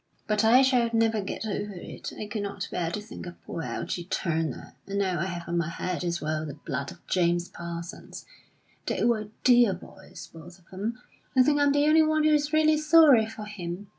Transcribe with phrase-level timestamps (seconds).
[0.25, 2.11] "But I shall never get over it.
[2.17, 5.59] I could not bear to think of poor Algy Turner, and now I have on
[5.59, 8.25] my head as well the blood of James Parsons.
[8.87, 10.97] They were dear boys, both of them.
[11.35, 13.89] I think I am the only one who is really sorry for him.